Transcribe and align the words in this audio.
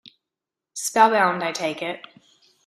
Spell-bound, 0.73 1.43
I 1.43 1.51
take 1.51 1.83
it. 1.83 2.01